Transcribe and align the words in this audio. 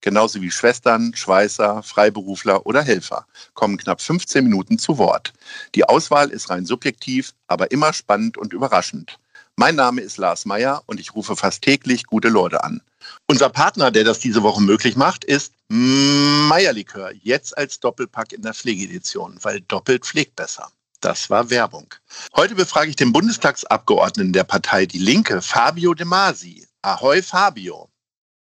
genauso 0.00 0.40
wie 0.40 0.50
Schwestern, 0.50 1.14
Schweißer, 1.14 1.82
Freiberufler 1.82 2.66
oder 2.66 2.82
Helfer, 2.82 3.26
kommen 3.54 3.76
knapp 3.76 4.00
15 4.00 4.44
Minuten 4.44 4.78
zu 4.78 4.98
Wort. 4.98 5.32
Die 5.74 5.84
Auswahl 5.84 6.30
ist 6.30 6.50
rein 6.50 6.66
subjektiv, 6.66 7.34
aber 7.46 7.70
immer 7.70 7.92
spannend 7.92 8.38
und 8.38 8.52
überraschend. 8.52 9.18
Mein 9.56 9.74
Name 9.74 10.02
ist 10.02 10.18
Lars 10.18 10.44
Meyer 10.44 10.82
und 10.86 11.00
ich 11.00 11.14
rufe 11.14 11.34
fast 11.34 11.62
täglich 11.62 12.04
gute 12.04 12.28
Leute 12.28 12.62
an. 12.62 12.80
Unser 13.26 13.48
Partner, 13.48 13.90
der 13.90 14.04
das 14.04 14.20
diese 14.20 14.42
Woche 14.42 14.62
möglich 14.62 14.96
macht, 14.96 15.24
ist 15.24 15.52
Meierlikör, 15.68 17.12
jetzt 17.22 17.58
als 17.58 17.80
Doppelpack 17.80 18.32
in 18.32 18.42
der 18.42 18.54
Pflegedition, 18.54 19.38
weil 19.42 19.60
doppelt 19.62 20.06
pflegt 20.06 20.36
besser. 20.36 20.70
Das 21.00 21.30
war 21.30 21.50
Werbung. 21.50 21.94
Heute 22.34 22.54
befrage 22.54 22.90
ich 22.90 22.96
den 22.96 23.12
Bundestagsabgeordneten 23.12 24.32
der 24.32 24.44
Partei 24.44 24.86
Die 24.86 24.98
Linke, 24.98 25.42
Fabio 25.42 25.94
De 25.94 26.06
Masi. 26.06 26.66
Ahoi, 26.82 27.22
Fabio. 27.22 27.88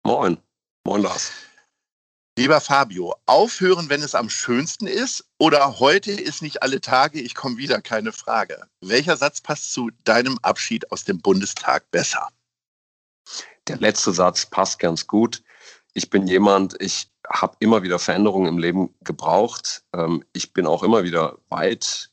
Moin. 0.03 0.37
Moin, 0.85 1.01
Lars. 1.01 1.31
Lieber 2.37 2.61
Fabio, 2.61 3.13
aufhören, 3.25 3.89
wenn 3.89 4.01
es 4.01 4.15
am 4.15 4.29
schönsten 4.29 4.87
ist 4.87 5.25
oder 5.39 5.79
heute 5.79 6.11
ist 6.13 6.41
nicht 6.41 6.63
alle 6.63 6.79
Tage, 6.79 7.19
ich 7.19 7.35
komme 7.35 7.57
wieder, 7.57 7.81
keine 7.81 8.13
Frage. 8.13 8.65
Welcher 8.79 9.17
Satz 9.17 9.41
passt 9.41 9.73
zu 9.73 9.91
deinem 10.05 10.39
Abschied 10.41 10.89
aus 10.91 11.03
dem 11.03 11.19
Bundestag 11.19 11.91
besser? 11.91 12.29
Der 13.67 13.77
letzte 13.77 14.13
Satz 14.13 14.45
passt 14.45 14.79
ganz 14.79 15.05
gut. 15.05 15.43
Ich 15.93 16.09
bin 16.09 16.27
jemand, 16.27 16.81
ich 16.81 17.11
habe 17.27 17.57
immer 17.59 17.83
wieder 17.83 17.99
Veränderungen 17.99 18.47
im 18.47 18.57
Leben 18.57 18.95
gebraucht. 19.01 19.83
Ähm, 19.93 20.23
ich 20.31 20.53
bin 20.53 20.65
auch 20.65 20.81
immer 20.81 21.03
wieder 21.03 21.37
weit 21.49 22.09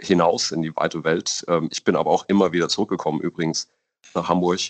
hinaus 0.00 0.52
in 0.52 0.62
die 0.62 0.74
weite 0.74 1.04
Welt. 1.04 1.44
Ähm, 1.48 1.68
ich 1.70 1.84
bin 1.84 1.96
aber 1.96 2.10
auch 2.10 2.24
immer 2.28 2.52
wieder 2.52 2.70
zurückgekommen, 2.70 3.20
übrigens 3.20 3.68
nach 4.14 4.28
Hamburg. 4.28 4.60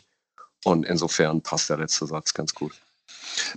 Und 0.65 0.85
insofern 0.85 1.43
passt 1.43 1.71
der 1.71 1.79
letzte 1.79 2.07
Satz 2.07 2.35
ganz 2.35 2.53
gut. 2.55 2.73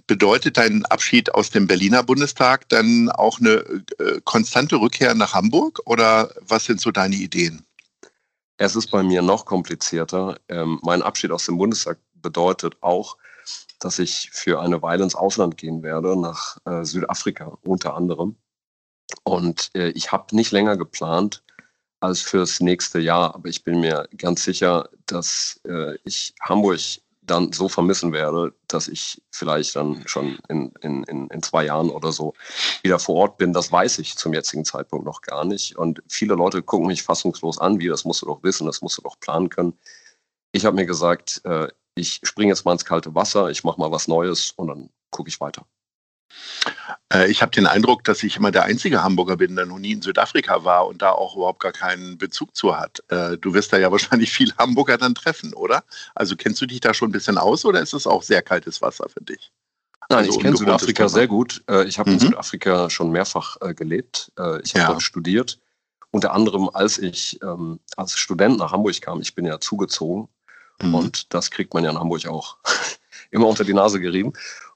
Bedeutet 0.08 0.58
dein 0.58 0.86
Abschied 0.86 1.34
aus 1.34 1.50
dem 1.50 1.68
Berliner 1.68 2.04
Bundestag 2.04 2.70
dann 2.70 3.10
auch 3.10 3.40
eine 3.40 3.64
äh, 4.00 4.22
konstante 4.24 4.78
Rückkehr 4.78 5.14
nach 5.16 5.34
Hamburg 5.34 5.82
oder 5.86 6.34
was 6.42 6.66
sind 6.66 6.80
so 6.80 6.92
deine 6.92 7.16
Ideen? 7.16 7.66
Es 8.58 8.76
ist 8.76 8.92
bei 8.92 9.04
mir 9.04 9.22
noch 9.22 9.46
komplizierter. 9.46 10.40
Ähm, 10.48 10.80
mein 10.84 11.02
Abschied 11.02 11.32
aus 11.32 11.46
dem 11.46 11.58
Bundestag 11.58 11.98
bedeutet 12.14 12.78
auch, 12.82 13.18
dass 13.80 14.00
ich 14.00 14.30
für 14.32 14.62
eine 14.62 14.82
Weile 14.82 15.04
ins 15.04 15.16
Ausland 15.16 15.58
gehen 15.58 15.84
werde, 15.84 16.20
nach 16.20 16.58
äh, 16.66 16.86
Südafrika 16.86 17.58
unter 17.64 17.96
anderem. 17.96 18.38
Und 19.24 19.70
äh, 19.76 19.90
ich 19.90 20.12
habe 20.12 20.36
nicht 20.36 20.52
länger 20.52 20.78
geplant 20.78 21.44
als 22.00 22.22
fürs 22.22 22.60
nächste 22.60 23.00
Jahr, 23.00 23.36
aber 23.36 23.50
ich 23.50 23.64
bin 23.64 23.80
mir 23.80 24.08
ganz 24.18 24.44
sicher, 24.44 24.90
dass 25.06 25.60
äh, 25.68 25.96
ich 26.04 26.34
Hamburg 26.42 26.80
dann 27.26 27.54
so 27.54 27.70
vermissen 27.70 28.12
werde, 28.12 28.54
dass 28.68 28.88
ich 28.88 29.22
vielleicht 29.32 29.76
dann 29.76 30.08
schon 30.08 30.38
in, 30.50 30.72
in, 30.82 31.04
in, 31.04 31.44
zwei 31.44 31.66
Jahren 31.66 31.90
oder 31.90 32.12
so 32.12 32.34
wieder 32.82 33.00
vor 33.00 33.16
Ort 33.16 33.38
bin. 33.38 33.54
Das 33.54 33.72
weiß 33.72 34.00
ich 34.00 34.18
zum 34.18 34.34
jetzigen 34.34 34.66
Zeitpunkt 34.66 35.06
noch 35.06 35.22
gar 35.22 35.46
nicht. 35.46 35.78
Und 35.78 36.04
viele 36.10 36.36
Leute 36.36 36.62
gucken 36.62 36.88
mich 36.88 37.04
fassungslos 37.04 37.60
an, 37.60 37.80
wie, 37.80 37.88
das 37.88 38.06
musst 38.06 38.22
du 38.22 38.26
doch 38.26 38.44
wissen, 38.44 38.66
das 38.68 38.82
musst 38.82 38.98
du 38.98 39.02
doch 39.02 39.20
planen 39.20 39.50
können. 39.50 39.78
Ich 40.52 40.66
habe 40.66 40.76
mir 40.76 40.86
gesagt, 40.86 41.42
äh, 41.46 41.68
ich 41.96 42.20
springe 42.24 42.52
jetzt 42.52 42.66
mal 42.66 42.74
ins 42.74 42.86
kalte 42.86 43.16
Wasser, 43.16 43.50
ich 43.50 43.64
mache 43.64 43.80
mal 43.80 43.92
was 43.92 44.08
Neues 44.08 44.52
und 44.52 44.68
dann 44.68 44.90
gucke 45.10 45.30
ich 45.30 45.40
weiter. 45.40 45.66
Äh, 47.12 47.30
ich 47.30 47.42
habe 47.42 47.52
den 47.52 47.68
Eindruck, 47.68 48.04
dass 48.04 48.24
ich 48.24 48.38
immer 48.38 48.52
der 48.52 48.64
einzige 48.64 49.04
Hamburger 49.04 49.38
bin, 49.38 49.56
der 49.56 49.66
noch 49.66 49.80
nie 49.80 49.92
in 49.92 50.02
Südafrika 50.02 50.64
war 50.64 50.88
und 50.88 51.02
da 51.02 51.12
auch 51.12 51.36
überhaupt 51.36 51.60
gar 51.60 51.72
keinen 51.72 52.18
Bezug 52.18 52.56
zu 52.56 52.78
hat. 52.78 53.04
Äh, 53.10 53.38
du 53.38 53.54
wirst 53.54 53.74
da 53.74 53.78
ja 53.78 53.92
wahrscheinlich 53.92 54.32
viele 54.32 54.56
Hamburger 54.58 54.98
dann 54.98 55.16
treffen, 55.16 55.54
oder? 55.54 55.84
Also 56.16 56.36
kennst 56.36 56.62
du 56.62 56.66
dich 56.66 56.80
da 56.80 56.94
schon 56.94 57.10
ein 57.10 57.14
bisschen 57.14 57.38
aus 57.38 57.66
oder 57.66 57.82
ist 57.82 57.94
es 57.94 58.08
auch 58.08 58.24
sehr 58.24 58.42
kaltes 58.42 58.82
Wasser 58.82 59.08
für 59.10 59.24
dich? 59.24 59.52
Nein, 60.10 60.20
also 60.20 60.32
ich 60.32 60.40
kenne 60.40 60.58
Südafrika 60.58 61.08
sehr 61.08 61.28
gut. 61.28 61.64
Äh, 61.70 61.86
ich 61.86 61.98
habe 61.98 62.10
mhm. 62.10 62.16
in 62.16 62.20
Südafrika 62.20 62.90
schon 62.90 63.12
mehrfach 63.12 63.58
gelebt. 63.76 64.32
Ich 64.64 64.74
habe 64.74 64.80
ja. 64.80 64.88
dort 64.88 65.02
studiert. 65.02 65.60
Unter 66.12 66.34
anderem, 66.34 66.70
als 66.72 67.00
ich 67.00 67.42
ähm, 67.42 67.80
als 67.98 68.16
Student 68.20 68.60
nach 68.60 68.72
Hamburg 68.72 69.02
kam, 69.02 69.22
ich 69.22 69.34
bin 69.34 69.46
ja 69.46 69.60
zugezogen 69.60 70.28
mhm. 70.80 70.94
und 70.94 71.34
das 71.34 71.50
kriegt 71.50 71.74
man 71.74 71.84
ja 71.84 71.90
in 71.90 72.00
Hamburg 72.00 72.28
auch 72.28 72.58
immer 73.32 73.48
unter 73.48 73.64
die 73.64 73.74
Nase 73.74 74.00
gerieben. 74.00 74.34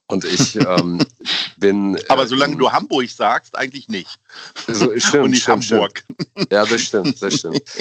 Und 0.07 0.23
ich 0.25 0.56
ähm, 0.56 1.00
bin. 1.59 2.00
Aber 2.09 2.23
äh, 2.23 2.28
solange 2.28 2.56
du 2.57 2.72
Hamburg 2.72 3.09
sagst, 3.09 3.57
eigentlich 3.57 3.88
nicht. 3.88 4.19
So, 4.68 4.91
stimmt, 5.00 5.23
und 5.23 5.31
nicht 5.31 5.44
stimmt, 5.44 5.69
Hamburg. 5.72 6.03
Stimmt. 6.22 6.51
Ja, 6.51 6.66
das 6.66 6.81
stimmt, 6.81 7.22
das 7.22 7.34
stimmt. 7.35 7.62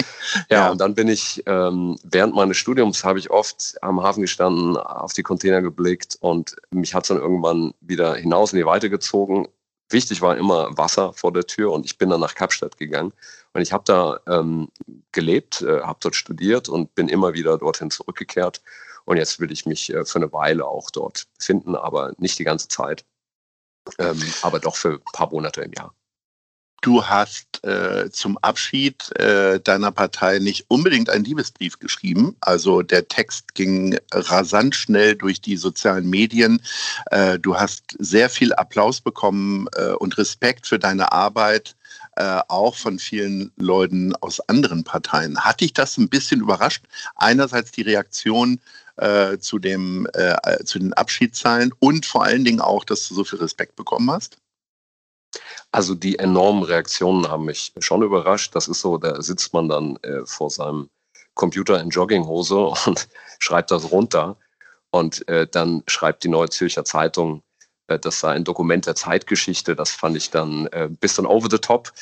Ja, 0.51 0.59
ja. 0.59 0.71
und 0.71 0.79
dann 0.81 0.95
bin 0.95 1.09
ich, 1.09 1.43
ähm, 1.47 1.99
während 2.03 2.35
meines 2.35 2.57
Studiums 2.57 3.05
habe 3.05 3.19
ich 3.19 3.31
oft 3.31 3.77
am 3.83 4.03
Hafen 4.03 4.23
gestanden, 4.23 4.77
auf 4.77 5.13
die 5.13 5.23
Container 5.23 5.63
geblickt 5.63 6.17
und 6.21 6.57
mich 6.71 6.95
hat 6.95 7.05
es 7.05 7.09
dann 7.09 7.19
irgendwann 7.19 7.75
wieder 7.81 8.15
hinaus 8.15 8.53
in 8.53 8.59
die 8.59 8.67
Weite 8.67 8.91
gezogen. 8.91 9.49
Wichtig 9.89 10.21
war 10.21 10.37
immer 10.37 10.77
Wasser 10.77 11.13
vor 11.13 11.33
der 11.33 11.47
Tür 11.47 11.73
und 11.73 11.87
ich 11.87 11.97
bin 11.97 12.11
dann 12.11 12.21
nach 12.21 12.35
Kapstadt 12.35 12.77
gegangen. 12.77 13.13
Und 13.53 13.63
ich 13.63 13.73
habe 13.73 13.85
da 13.87 14.21
ähm, 14.27 14.69
gelebt, 15.13 15.63
äh, 15.63 15.81
habe 15.81 15.99
dort 16.03 16.17
studiert 16.17 16.69
und 16.69 16.95
bin 16.95 17.09
immer 17.09 17.35
wieder 17.35 17.57
dorthin 17.57 17.91
zurückgekehrt. 17.91 18.61
Und 19.05 19.17
jetzt 19.17 19.39
will 19.41 19.53
ich 19.53 19.65
mich 19.65 19.93
äh, 19.95 20.05
für 20.05 20.19
eine 20.19 20.33
Weile 20.33 20.67
auch 20.67 20.91
dort 20.91 21.27
befinden, 21.39 21.77
aber 21.77 22.13
nicht 22.19 22.39
die 22.39 22.45
ganze 22.45 22.69
Zeit, 22.69 23.05
ähm, 23.99 24.21
aber 24.43 24.61
doch 24.61 24.77
für 24.77 24.95
ein 24.95 25.13
paar 25.13 25.31
Monate 25.31 25.63
im 25.63 25.73
Jahr. 25.73 25.93
Du 26.83 27.05
hast 27.05 27.65
äh, 27.65 28.11
zum 28.11 28.39
Abschied 28.39 29.11
äh, 29.19 29.59
deiner 29.61 29.91
Partei 29.91 30.39
nicht 30.39 30.67
unbedingt 30.69 31.11
einen 31.11 31.25
Liebesbrief 31.25 31.79
geschrieben. 31.79 32.37
Also 32.41 32.83
der 32.83 33.09
Text 33.09 33.55
ging 33.55 33.99
rasant 34.13 34.77
schnell 34.77 35.17
durch 35.17 35.41
die 35.41 35.57
sozialen 35.57 36.09
Medien. 36.09 36.63
Äh, 37.11 37.39
du 37.39 37.57
hast 37.57 37.97
sehr 37.99 38.31
viel 38.31 38.53
Applaus 38.53 39.01
bekommen 39.01 39.67
äh, 39.75 39.93
und 39.93 40.17
Respekt 40.19 40.67
für 40.67 40.79
deine 40.79 41.11
Arbeit, 41.13 41.75
äh, 42.17 42.41
auch 42.49 42.77
von 42.77 42.99
vielen 42.99 43.51
Leuten 43.57 44.15
aus 44.17 44.41
anderen 44.49 44.85
Parteien. 44.85 45.41
Hat 45.41 45.63
dich 45.63 45.73
das 45.73 45.97
ein 45.97 46.09
bisschen 46.09 46.41
überrascht? 46.41 46.85
Einerseits 47.17 47.73
die 47.73 47.83
Reaktion 47.83 48.61
äh, 48.97 49.39
zu, 49.39 49.59
dem, 49.59 50.09
äh, 50.15 50.65
zu 50.65 50.79
den 50.79 50.93
Abschiedszahlen 50.93 51.73
und 51.79 52.07
vor 52.07 52.25
allen 52.25 52.45
Dingen 52.45 52.61
auch, 52.61 52.85
dass 52.85 53.09
du 53.09 53.15
so 53.15 53.25
viel 53.25 53.39
Respekt 53.39 53.77
bekommen 53.77 54.11
hast? 54.11 54.39
Also 55.73 55.95
die 55.95 56.19
enormen 56.19 56.63
Reaktionen 56.63 57.29
haben 57.29 57.45
mich 57.45 57.73
schon 57.79 58.03
überrascht. 58.03 58.55
Das 58.55 58.69
ist 58.69 58.81
so, 58.81 58.99
da 58.99 59.21
sitzt 59.21 59.53
man 59.53 59.69
dann 59.69 59.97
äh, 60.03 60.25
vor 60.25 60.51
seinem 60.51 60.89
Computer 61.35 61.81
in 61.81 61.91
Jogginghose 61.91 62.57
und 62.87 63.09
schreibt 63.39 63.71
das 63.71 63.91
runter. 63.91 64.37
Und 64.91 65.29
äh, 65.29 65.47
dann 65.47 65.83
schreibt 65.87 66.25
die 66.25 66.29
Neue 66.29 66.49
Zürcher 66.49 66.85
Zeitung, 66.85 67.43
äh, 67.89 67.99
das 67.99 68.21
sei 68.21 68.33
ein 68.33 68.45
Dokument 68.45 68.87
der 68.87 68.95
Zeitgeschichte. 68.95 69.77
Das 69.77 69.91
fand 69.91 70.17
ich 70.17 70.31
dann 70.31 70.67
äh, 70.69 70.85
ein 70.85 70.97
bisschen 70.97 71.27
over 71.27 71.49
the 71.51 71.59
top. 71.59 71.93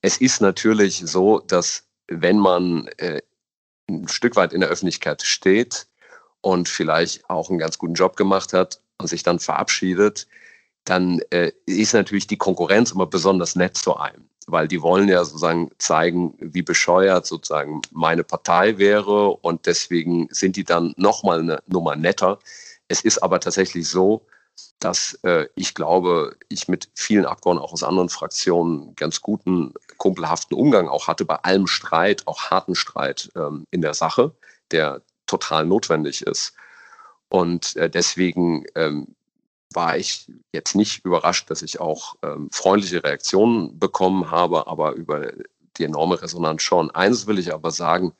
Es 0.00 0.16
ist 0.18 0.40
natürlich 0.40 1.02
so, 1.04 1.40
dass 1.40 1.84
wenn 2.08 2.38
man 2.38 2.88
äh, 2.96 3.20
ein 3.88 4.08
Stück 4.08 4.36
weit 4.36 4.52
in 4.52 4.60
der 4.60 4.70
Öffentlichkeit 4.70 5.22
steht, 5.22 5.86
und 6.40 6.68
vielleicht 6.68 7.28
auch 7.28 7.50
einen 7.50 7.58
ganz 7.58 7.78
guten 7.78 7.94
Job 7.94 8.16
gemacht 8.16 8.52
hat 8.52 8.80
und 8.98 9.08
sich 9.08 9.22
dann 9.22 9.38
verabschiedet, 9.38 10.26
dann 10.84 11.20
äh, 11.30 11.52
ist 11.66 11.94
natürlich 11.94 12.26
die 12.26 12.38
Konkurrenz 12.38 12.92
immer 12.92 13.06
besonders 13.06 13.56
nett 13.56 13.76
zu 13.76 13.96
einem, 13.96 14.28
weil 14.46 14.68
die 14.68 14.82
wollen 14.82 15.08
ja 15.08 15.24
sozusagen 15.24 15.70
zeigen, 15.78 16.34
wie 16.40 16.62
bescheuert 16.62 17.26
sozusagen 17.26 17.82
meine 17.92 18.24
Partei 18.24 18.78
wäre 18.78 19.30
und 19.30 19.66
deswegen 19.66 20.28
sind 20.30 20.56
die 20.56 20.64
dann 20.64 20.94
nochmal 20.96 21.40
eine 21.40 21.62
Nummer 21.66 21.96
netter. 21.96 22.38
Es 22.88 23.02
ist 23.02 23.22
aber 23.22 23.40
tatsächlich 23.40 23.88
so, 23.88 24.26
dass 24.78 25.18
äh, 25.22 25.46
ich 25.54 25.74
glaube, 25.74 26.36
ich 26.48 26.68
mit 26.68 26.88
vielen 26.94 27.26
Abgeordneten 27.26 27.66
auch 27.66 27.72
aus 27.72 27.82
anderen 27.82 28.08
Fraktionen 28.08 28.94
ganz 28.96 29.20
guten, 29.20 29.74
kumpelhaften 29.98 30.56
Umgang 30.56 30.88
auch 30.88 31.06
hatte 31.06 31.24
bei 31.24 31.36
allem 31.36 31.66
Streit, 31.66 32.26
auch 32.26 32.50
harten 32.50 32.74
Streit 32.74 33.30
ähm, 33.36 33.66
in 33.70 33.82
der 33.82 33.94
Sache, 33.94 34.34
der 34.70 35.02
total 35.30 35.64
notwendig 35.66 36.22
ist. 36.22 36.54
Und 37.28 37.76
äh, 37.76 37.88
deswegen 37.88 38.64
ähm, 38.74 39.14
war 39.72 39.96
ich 39.96 40.30
jetzt 40.52 40.74
nicht 40.74 41.04
überrascht, 41.04 41.48
dass 41.50 41.62
ich 41.62 41.80
auch 41.80 42.16
ähm, 42.22 42.50
freundliche 42.50 43.04
Reaktionen 43.04 43.78
bekommen 43.78 44.30
habe, 44.30 44.66
aber 44.66 44.92
über 44.94 45.32
die 45.76 45.84
enorme 45.84 46.20
Resonanz 46.20 46.62
schon. 46.62 46.90
Eines 46.90 47.26
will 47.26 47.38
ich 47.38 47.54
aber 47.54 47.70
sagen, 47.70 48.12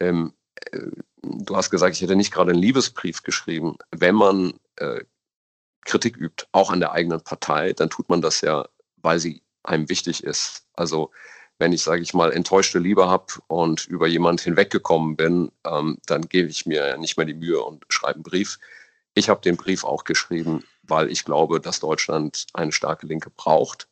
ähm, 0.00 0.34
äh, 0.72 0.90
du 1.22 1.56
hast 1.56 1.70
gesagt, 1.70 1.94
ich 1.94 2.02
hätte 2.02 2.16
nicht 2.16 2.32
gerade 2.32 2.50
einen 2.50 2.60
Liebesbrief 2.60 3.22
geschrieben. 3.22 3.76
Wenn 3.92 4.16
man 4.16 4.54
äh, 4.76 5.04
Kritik 5.84 6.16
übt, 6.16 6.46
auch 6.52 6.70
an 6.70 6.80
der 6.80 6.92
eigenen 6.92 7.22
Partei, 7.22 7.72
dann 7.72 7.88
tut 7.88 8.08
man 8.08 8.20
das 8.20 8.40
ja, 8.40 8.66
weil 8.96 9.20
sie 9.20 9.42
einem 9.62 9.88
wichtig 9.88 10.24
ist. 10.24 10.66
Also 10.74 11.12
wenn 11.58 11.72
ich, 11.72 11.82
sage 11.82 12.02
ich 12.02 12.14
mal, 12.14 12.32
enttäuschte 12.32 12.78
Liebe 12.78 13.08
habe 13.08 13.26
und 13.48 13.86
über 13.86 14.06
jemand 14.06 14.40
hinweggekommen 14.40 15.16
bin, 15.16 15.50
ähm, 15.64 15.98
dann 16.06 16.22
gebe 16.22 16.48
ich 16.48 16.66
mir 16.66 16.96
nicht 16.98 17.16
mehr 17.16 17.26
die 17.26 17.34
Mühe 17.34 17.62
und 17.62 17.84
schreibe 17.88 18.14
einen 18.14 18.22
Brief. 18.22 18.58
Ich 19.14 19.28
habe 19.28 19.40
den 19.40 19.56
Brief 19.56 19.84
auch 19.84 20.04
geschrieben, 20.04 20.64
weil 20.84 21.10
ich 21.10 21.24
glaube, 21.24 21.60
dass 21.60 21.80
Deutschland 21.80 22.46
eine 22.54 22.72
starke 22.72 23.06
Linke 23.06 23.30
braucht. 23.30 23.88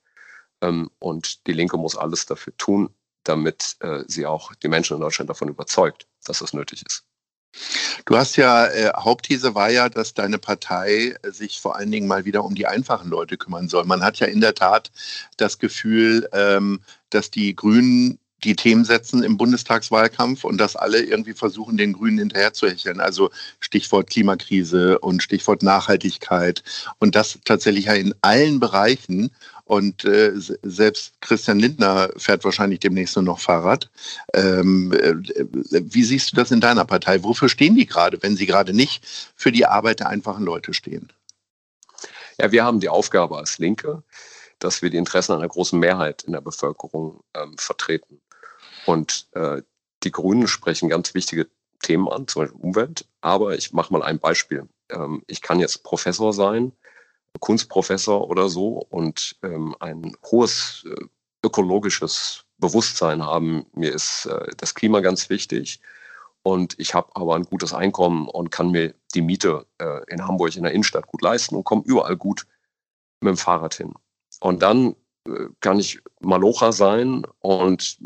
Ähm, 0.63 0.91
und 1.01 1.47
die 1.47 1.53
Linke 1.53 1.77
muss 1.77 1.97
alles 1.97 2.27
dafür 2.27 2.57
tun, 2.57 2.91
damit 3.25 3.77
äh, 3.81 4.05
sie 4.07 4.27
auch 4.27 4.55
die 4.55 4.69
Menschen 4.69 4.95
in 4.95 5.01
Deutschland 5.01 5.29
davon 5.29 5.49
überzeugt, 5.49 6.07
dass 6.25 6.39
das 6.39 6.53
nötig 6.53 6.85
ist. 6.87 7.05
Du 8.05 8.17
hast 8.17 8.37
ja, 8.37 8.67
äh, 8.67 8.93
Hauptthese 8.97 9.55
war 9.55 9.71
ja, 9.71 9.89
dass 9.89 10.15
deine 10.15 10.39
Partei 10.39 11.17
äh, 11.23 11.31
sich 11.31 11.61
vor 11.61 11.77
allen 11.77 11.91
Dingen 11.91 12.07
mal 12.07 12.25
wieder 12.25 12.45
um 12.45 12.55
die 12.55 12.67
einfachen 12.67 13.11
Leute 13.11 13.37
kümmern 13.37 13.69
soll. 13.69 13.85
Man 13.85 14.03
hat 14.03 14.19
ja 14.19 14.27
in 14.27 14.41
der 14.41 14.55
Tat 14.55 14.91
das 15.37 15.59
Gefühl, 15.59 16.29
ähm, 16.33 16.81
dass 17.11 17.31
die 17.31 17.55
Grünen 17.55 18.19
die 18.45 18.55
Themen 18.55 18.85
setzen 18.85 19.23
im 19.23 19.37
Bundestagswahlkampf 19.37 20.45
und 20.45 20.59
dass 20.59 20.77
alle 20.77 21.03
irgendwie 21.03 21.33
versuchen, 21.33 21.77
den 21.77 21.95
Grünen 21.95 22.19
hinterherzuhecheln. 22.19 23.01
Also 23.01 23.31
Stichwort 23.61 24.11
Klimakrise 24.11 24.99
und 24.99 25.23
Stichwort 25.23 25.63
Nachhaltigkeit 25.63 26.63
und 26.99 27.17
das 27.17 27.39
tatsächlich 27.45 27.87
ja 27.87 27.95
in 27.95 28.15
allen 28.21 28.61
Bereichen. 28.61 29.31
Und 29.67 30.05
äh, 30.05 30.33
selbst 30.63 31.21
Christian 31.21 31.59
Lindner 31.59 32.11
fährt 32.17 32.45
wahrscheinlich 32.45 32.79
demnächst 32.79 33.17
nur 33.17 33.25
noch 33.25 33.41
Fahrrad. 33.41 33.91
Ähm, 34.33 34.93
äh, 34.93 35.17
wie 35.53 36.05
siehst 36.05 36.31
du 36.31 36.37
das 36.37 36.53
in 36.53 36.61
deiner 36.61 36.85
Partei? 36.85 37.25
Wofür 37.25 37.49
stehen 37.49 37.75
die 37.75 37.85
gerade, 37.85 38.23
wenn 38.23 38.37
sie 38.37 38.47
gerade 38.47 38.73
nicht 38.73 39.05
für 39.35 39.51
die 39.51 39.67
Arbeit 39.67 39.99
der 39.99 40.09
einfachen 40.09 40.45
Leute 40.45 40.73
stehen? 40.73 41.13
Ja, 42.39 42.53
wir 42.53 42.65
haben 42.65 42.79
die 42.79 42.89
Aufgabe 42.89 43.39
als 43.39 43.59
Linke, 43.59 44.05
dass 44.61 44.83
wir 44.83 44.91
die 44.91 44.99
Interessen 44.99 45.33
einer 45.33 45.49
großen 45.49 45.81
Mehrheit 45.81 46.23
in 46.23 46.33
der 46.33 46.43
Bevölkerung 46.43 47.25
ähm, 47.35 47.59
vertreten. 47.59 48.21
Und 48.85 49.27
äh, 49.33 49.63
die 50.05 50.13
Grünen 50.13 50.47
sprechen 50.47 50.89
ganz 50.89 51.13
wichtige 51.15 51.49
Themen 51.83 52.09
an, 52.09 52.29
zum 52.29 52.43
Beispiel 52.43 52.61
Umwelt. 52.61 53.05
Aber 53.21 53.57
ich 53.57 53.73
mache 53.73 53.93
mal 53.93 54.05
ein 54.05 54.21
Beispiel. 54.21 54.69
Ähm, 54.91 55.25
ich 55.27 55.43
kann 55.43 55.59
jetzt 55.59 55.83
Professor 55.83 56.33
sein, 56.33 56.71
Kunstprofessor 57.39 58.29
oder 58.29 58.49
so 58.49 58.87
und 58.91 59.37
ähm, 59.43 59.75
ein 59.81 60.17
hohes 60.31 60.85
äh, 60.87 61.05
ökologisches 61.45 62.45
Bewusstsein 62.59 63.25
haben. 63.25 63.67
Mir 63.75 63.93
ist 63.93 64.27
äh, 64.27 64.51
das 64.57 64.75
Klima 64.75 65.01
ganz 65.01 65.29
wichtig. 65.31 65.81
Und 66.43 66.79
ich 66.79 66.95
habe 66.95 67.11
aber 67.15 67.35
ein 67.35 67.43
gutes 67.43 67.75
Einkommen 67.75 68.29
und 68.29 68.51
kann 68.51 68.71
mir 68.71 68.95
die 69.15 69.23
Miete 69.23 69.67
äh, 69.79 70.01
in 70.09 70.27
Hamburg 70.27 70.57
in 70.57 70.63
der 70.63 70.73
Innenstadt 70.73 71.09
gut 71.09 71.23
leisten 71.23 71.57
und 71.57 71.65
komme 71.65 71.83
überall 71.85 72.17
gut 72.17 72.47
mit 73.21 73.31
dem 73.31 73.37
Fahrrad 73.37 73.75
hin. 73.75 73.95
Und 74.41 74.63
dann 74.63 74.95
kann 75.61 75.79
ich 75.81 76.01
Malocha 76.21 76.73
sein 76.73 77.25
und 77.41 77.99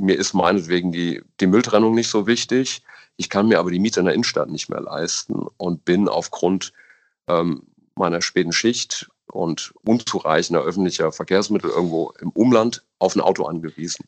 mir 0.00 0.18
ist 0.18 0.34
meinetwegen 0.34 0.92
die, 0.92 1.22
die 1.40 1.46
Mülltrennung 1.46 1.94
nicht 1.94 2.08
so 2.08 2.26
wichtig. 2.26 2.82
Ich 3.16 3.30
kann 3.30 3.48
mir 3.48 3.58
aber 3.58 3.70
die 3.70 3.78
Miete 3.78 4.00
in 4.00 4.06
der 4.06 4.14
Innenstadt 4.14 4.48
nicht 4.48 4.68
mehr 4.68 4.80
leisten 4.80 5.46
und 5.56 5.84
bin 5.84 6.08
aufgrund 6.08 6.72
ähm, 7.28 7.66
meiner 7.96 8.22
späten 8.22 8.52
Schicht 8.52 9.08
und 9.26 9.72
unzureichender 9.82 10.62
öffentlicher 10.62 11.12
Verkehrsmittel 11.12 11.70
irgendwo 11.70 12.12
im 12.20 12.30
Umland 12.30 12.84
auf 12.98 13.14
ein 13.14 13.20
Auto 13.20 13.44
angewiesen. 13.44 14.06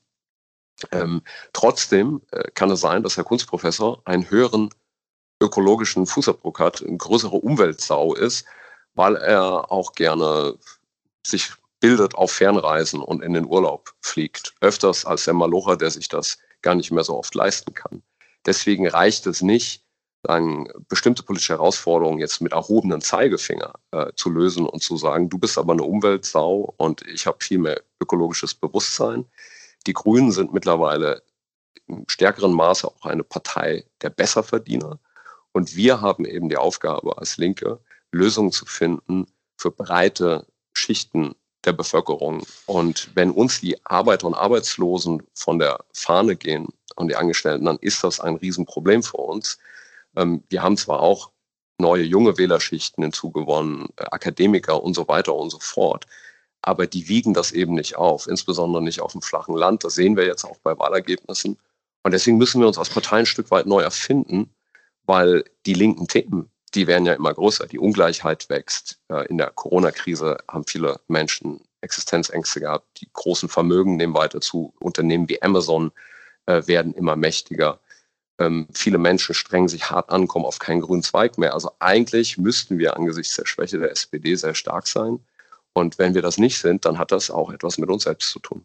Ähm, 0.92 1.22
trotzdem 1.52 2.20
äh, 2.32 2.50
kann 2.52 2.70
es 2.70 2.80
sein, 2.80 3.02
dass 3.02 3.16
Herr 3.16 3.24
Kunstprofessor 3.24 4.02
einen 4.04 4.28
höheren 4.28 4.68
ökologischen 5.40 6.06
Fußabdruck 6.06 6.60
hat, 6.60 6.82
eine 6.82 6.96
größere 6.96 7.36
Umweltsau 7.36 8.14
ist, 8.14 8.46
weil 8.94 9.16
er 9.16 9.70
auch 9.70 9.92
gerne 9.92 10.58
sich 11.26 11.52
bildet 11.80 12.14
auf 12.14 12.32
Fernreisen 12.32 13.00
und 13.00 13.22
in 13.22 13.34
den 13.34 13.46
Urlaub 13.46 13.94
fliegt. 14.00 14.54
Öfters 14.60 15.04
als 15.04 15.24
der 15.24 15.34
Malocher, 15.34 15.76
der 15.76 15.90
sich 15.90 16.08
das 16.08 16.38
gar 16.62 16.74
nicht 16.74 16.90
mehr 16.90 17.04
so 17.04 17.16
oft 17.16 17.34
leisten 17.34 17.74
kann. 17.74 18.02
Deswegen 18.46 18.88
reicht 18.88 19.26
es 19.26 19.42
nicht, 19.42 19.84
sagen, 20.26 20.68
bestimmte 20.88 21.22
politische 21.22 21.54
Herausforderungen 21.54 22.18
jetzt 22.18 22.40
mit 22.40 22.52
erhobenen 22.52 23.00
Zeigefinger 23.00 23.74
äh, 23.92 24.12
zu 24.16 24.30
lösen 24.30 24.66
und 24.66 24.82
zu 24.82 24.96
sagen, 24.96 25.28
du 25.28 25.38
bist 25.38 25.58
aber 25.58 25.72
eine 25.72 25.82
Umweltsau 25.82 26.74
und 26.76 27.02
ich 27.06 27.26
habe 27.26 27.38
viel 27.40 27.58
mehr 27.58 27.80
ökologisches 28.00 28.54
Bewusstsein. 28.54 29.26
Die 29.86 29.92
Grünen 29.92 30.32
sind 30.32 30.52
mittlerweile 30.52 31.22
im 31.86 32.04
stärkeren 32.08 32.52
Maße 32.52 32.88
auch 32.88 33.06
eine 33.06 33.22
Partei 33.22 33.84
der 34.02 34.10
Besserverdiener. 34.10 34.98
Und 35.52 35.76
wir 35.76 36.00
haben 36.00 36.24
eben 36.24 36.48
die 36.48 36.56
Aufgabe 36.56 37.16
als 37.18 37.36
Linke, 37.36 37.78
Lösungen 38.12 38.52
zu 38.52 38.66
finden 38.66 39.26
für 39.56 39.70
breite 39.70 40.46
Schichten 40.72 41.34
der 41.64 41.72
Bevölkerung. 41.72 42.46
Und 42.66 43.10
wenn 43.14 43.30
uns 43.30 43.60
die 43.60 43.84
Arbeiter 43.84 44.26
und 44.26 44.34
Arbeitslosen 44.34 45.22
von 45.34 45.58
der 45.58 45.84
Fahne 45.92 46.36
gehen 46.36 46.68
und 46.96 47.08
die 47.08 47.16
Angestellten, 47.16 47.64
dann 47.64 47.78
ist 47.80 48.04
das 48.04 48.20
ein 48.20 48.36
Riesenproblem 48.36 49.02
für 49.02 49.16
uns. 49.18 49.58
Ähm, 50.16 50.42
wir 50.48 50.62
haben 50.62 50.76
zwar 50.76 51.00
auch 51.00 51.30
neue 51.78 52.02
junge 52.02 52.38
Wählerschichten 52.38 53.02
hinzugewonnen, 53.02 53.88
äh, 53.96 54.04
Akademiker 54.10 54.82
und 54.82 54.94
so 54.94 55.08
weiter 55.08 55.34
und 55.34 55.50
so 55.50 55.58
fort. 55.60 56.06
Aber 56.62 56.86
die 56.86 57.08
wiegen 57.08 57.34
das 57.34 57.52
eben 57.52 57.74
nicht 57.74 57.96
auf, 57.96 58.26
insbesondere 58.26 58.82
nicht 58.82 59.00
auf 59.00 59.12
dem 59.12 59.22
flachen 59.22 59.56
Land. 59.56 59.84
Das 59.84 59.94
sehen 59.94 60.16
wir 60.16 60.26
jetzt 60.26 60.44
auch 60.44 60.58
bei 60.62 60.76
Wahlergebnissen. 60.78 61.58
Und 62.02 62.12
deswegen 62.12 62.38
müssen 62.38 62.60
wir 62.60 62.68
uns 62.68 62.78
als 62.78 62.90
Partei 62.90 63.18
ein 63.18 63.26
Stück 63.26 63.50
weit 63.50 63.66
neu 63.66 63.82
erfinden, 63.82 64.50
weil 65.04 65.44
die 65.66 65.74
linken 65.74 66.08
Themen, 66.08 66.50
die 66.74 66.86
werden 66.86 67.06
ja 67.06 67.14
immer 67.14 67.34
größer. 67.34 67.66
Die 67.66 67.78
Ungleichheit 67.78 68.48
wächst. 68.48 68.98
Äh, 69.08 69.26
in 69.26 69.38
der 69.38 69.50
Corona-Krise 69.50 70.38
haben 70.48 70.64
viele 70.66 71.00
Menschen 71.08 71.60
Existenzängste 71.80 72.60
gehabt. 72.60 73.00
Die 73.00 73.08
großen 73.12 73.48
Vermögen 73.48 73.96
nehmen 73.96 74.14
weiter 74.14 74.40
zu. 74.40 74.74
Unternehmen 74.80 75.28
wie 75.28 75.40
Amazon 75.42 75.92
äh, 76.46 76.66
werden 76.66 76.94
immer 76.94 77.16
mächtiger. 77.16 77.80
Ähm, 78.38 78.66
viele 78.72 78.98
Menschen 78.98 79.34
strengen 79.34 79.68
sich 79.68 79.90
hart 79.90 80.10
an, 80.10 80.28
kommen 80.28 80.44
auf 80.44 80.58
keinen 80.58 80.80
grünen 80.80 81.02
Zweig 81.02 81.38
mehr. 81.38 81.54
Also 81.54 81.70
eigentlich 81.78 82.38
müssten 82.38 82.78
wir 82.78 82.96
angesichts 82.96 83.36
der 83.36 83.46
Schwäche 83.46 83.78
der 83.78 83.90
SPD 83.90 84.34
sehr 84.34 84.54
stark 84.54 84.86
sein. 84.86 85.20
Und 85.72 85.98
wenn 85.98 86.14
wir 86.14 86.22
das 86.22 86.38
nicht 86.38 86.58
sind, 86.58 86.84
dann 86.84 86.98
hat 86.98 87.12
das 87.12 87.30
auch 87.30 87.50
etwas 87.50 87.78
mit 87.78 87.90
uns 87.90 88.04
selbst 88.04 88.30
zu 88.30 88.38
tun. 88.38 88.64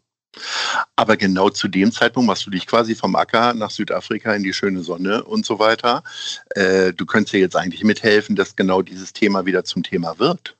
Aber 0.96 1.18
genau 1.18 1.50
zu 1.50 1.68
dem 1.68 1.92
Zeitpunkt 1.92 2.28
machst 2.28 2.46
du 2.46 2.52
dich 2.52 2.66
quasi 2.66 2.96
vom 2.96 3.16
Acker 3.16 3.54
nach 3.54 3.70
Südafrika 3.70 4.34
in 4.34 4.44
die 4.44 4.54
schöne 4.54 4.82
Sonne 4.82 5.24
und 5.24 5.46
so 5.46 5.60
weiter. 5.60 6.04
Äh, 6.52 6.94
du 6.94 7.06
könntest 7.06 7.34
ja 7.34 7.40
jetzt 7.40 7.56
eigentlich 7.56 7.84
mithelfen, 7.84 8.36
dass 8.36 8.56
genau 8.56 8.82
dieses 8.82 9.12
Thema 9.12 9.46
wieder 9.46 9.66
zum 9.66 9.84
Thema 9.84 10.20
wird. 10.20 10.56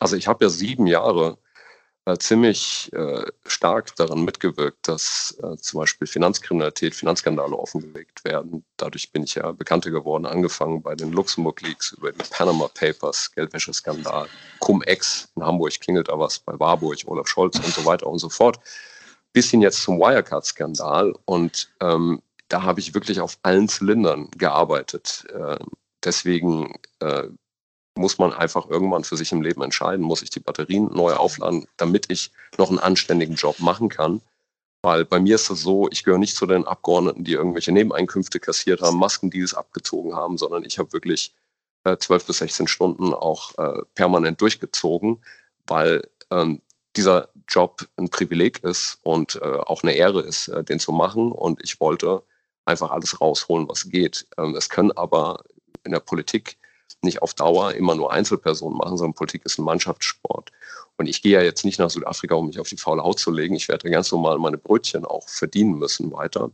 Also 0.00 0.16
ich 0.16 0.26
habe 0.26 0.44
ja 0.44 0.50
sieben 0.50 0.86
Jahre 0.86 1.38
ziemlich 2.18 2.92
äh, 2.92 3.24
stark 3.46 3.96
daran 3.96 4.24
mitgewirkt, 4.24 4.86
dass 4.88 5.36
äh, 5.42 5.56
zum 5.56 5.80
Beispiel 5.80 6.06
Finanzkriminalität, 6.06 6.94
Finanzskandale 6.94 7.56
offengelegt 7.56 8.24
werden. 8.24 8.64
Dadurch 8.76 9.10
bin 9.10 9.24
ich 9.24 9.36
ja 9.36 9.50
bekannter 9.52 9.90
geworden, 9.90 10.26
angefangen 10.26 10.82
bei 10.82 10.94
den 10.94 11.12
Luxemburg 11.12 11.62
Leaks 11.62 11.92
über 11.92 12.12
die 12.12 12.22
Panama 12.30 12.68
Papers, 12.68 13.32
Geldwäscheskandal, 13.34 14.26
Cum-Ex 14.60 15.28
in 15.36 15.44
Hamburg 15.44 15.80
klingelt 15.80 16.08
da 16.08 16.18
was, 16.18 16.38
bei 16.38 16.58
Warburg, 16.60 16.98
Olaf 17.06 17.26
Scholz 17.26 17.56
und 17.56 17.72
so 17.72 17.84
weiter 17.86 18.06
und 18.06 18.18
so 18.18 18.28
fort 18.28 18.58
bis 19.34 19.50
hin 19.50 19.60
jetzt 19.60 19.82
zum 19.82 19.98
Wirecard-Skandal. 19.98 21.12
Und 21.26 21.68
ähm, 21.80 22.22
da 22.48 22.62
habe 22.62 22.80
ich 22.80 22.94
wirklich 22.94 23.20
auf 23.20 23.36
allen 23.42 23.68
Zylindern 23.68 24.30
gearbeitet. 24.38 25.26
Äh, 25.34 25.58
deswegen 26.02 26.72
äh, 27.00 27.24
muss 27.96 28.18
man 28.18 28.32
einfach 28.32 28.68
irgendwann 28.68 29.04
für 29.04 29.16
sich 29.16 29.32
im 29.32 29.42
Leben 29.42 29.62
entscheiden, 29.62 30.04
muss 30.04 30.22
ich 30.22 30.30
die 30.30 30.40
Batterien 30.40 30.90
neu 30.92 31.12
aufladen, 31.14 31.66
damit 31.76 32.10
ich 32.10 32.32
noch 32.58 32.70
einen 32.70 32.78
anständigen 32.78 33.36
Job 33.36 33.60
machen 33.60 33.88
kann. 33.88 34.20
Weil 34.82 35.04
bei 35.04 35.18
mir 35.18 35.36
ist 35.36 35.48
es 35.48 35.62
so, 35.62 35.88
ich 35.90 36.04
gehöre 36.04 36.18
nicht 36.18 36.36
zu 36.36 36.46
den 36.46 36.66
Abgeordneten, 36.66 37.24
die 37.24 37.32
irgendwelche 37.32 37.72
Nebeneinkünfte 37.72 38.40
kassiert 38.40 38.82
haben, 38.82 38.98
Maskendeals 38.98 39.54
abgezogen 39.54 40.14
haben, 40.14 40.36
sondern 40.36 40.64
ich 40.64 40.78
habe 40.78 40.92
wirklich 40.92 41.32
äh, 41.84 41.96
12 41.96 42.26
bis 42.26 42.38
16 42.38 42.68
Stunden 42.68 43.14
auch 43.14 43.56
äh, 43.56 43.82
permanent 43.94 44.40
durchgezogen, 44.40 45.22
weil 45.66 46.06
ähm, 46.30 46.60
dieser 46.96 47.28
Job 47.48 47.86
ein 47.96 48.10
Privileg 48.10 48.62
ist 48.62 48.98
und 49.02 49.36
äh, 49.36 49.44
auch 49.44 49.82
eine 49.82 49.92
Ehre 49.92 50.20
ist, 50.20 50.48
äh, 50.48 50.64
den 50.64 50.80
zu 50.80 50.92
machen. 50.92 51.32
Und 51.32 51.62
ich 51.62 51.80
wollte 51.80 52.22
einfach 52.64 52.90
alles 52.90 53.20
rausholen, 53.20 53.68
was 53.68 53.88
geht. 53.88 54.26
Ähm, 54.38 54.54
es 54.54 54.68
können 54.68 54.92
aber 54.92 55.44
in 55.84 55.92
der 55.92 56.00
Politik 56.00 56.58
nicht 57.02 57.22
auf 57.22 57.34
Dauer 57.34 57.72
immer 57.72 57.94
nur 57.94 58.12
Einzelpersonen 58.12 58.78
machen, 58.78 58.96
sondern 58.96 59.14
Politik 59.14 59.44
ist 59.44 59.58
ein 59.58 59.64
Mannschaftssport. 59.64 60.50
Und 60.96 61.06
ich 61.06 61.22
gehe 61.22 61.32
ja 61.32 61.42
jetzt 61.42 61.64
nicht 61.64 61.78
nach 61.78 61.90
Südafrika, 61.90 62.34
um 62.34 62.46
mich 62.46 62.58
auf 62.58 62.68
die 62.68 62.76
faule 62.76 63.02
Haut 63.02 63.18
zu 63.18 63.30
legen. 63.30 63.56
Ich 63.56 63.68
werde 63.68 63.90
ganz 63.90 64.10
normal 64.12 64.38
meine 64.38 64.58
Brötchen 64.58 65.04
auch 65.04 65.28
verdienen 65.28 65.78
müssen 65.78 66.12
weiter. 66.12 66.50